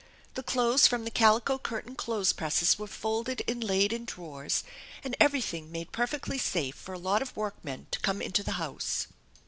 The 0.33 0.41
clothes 0.41 0.87
from 0.87 1.03
the 1.05 1.11
calico 1.11 1.59
curtained 1.59 1.99
clothes 1.99 2.33
presses 2.33 2.79
were 2.79 2.87
folded 2.87 3.43
and 3.47 3.63
laid 3.63 3.93
in 3.93 4.05
drawers, 4.05 4.63
and 5.03 5.15
everything 5.19 5.71
made 5.71 5.91
perfectly 5.91 6.39
safe 6.39 6.73
for 6.75 6.93
a 6.93 6.97
lot 6.97 7.21
of 7.21 7.37
workmen 7.37 7.85
to 7.91 7.99
come 7.99 8.19
into 8.19 8.41
the 8.41 8.53
house. 8.53 9.05